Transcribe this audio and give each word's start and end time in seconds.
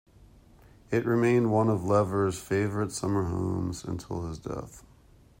It 0.89 1.05
remained 1.05 1.51
one 1.51 1.69
of 1.69 1.83
Lever's 1.83 2.39
favourite 2.39 2.91
summer 2.91 3.25
homes 3.25 3.83
util 3.83 4.27
his 4.27 4.39
death. 4.39 4.83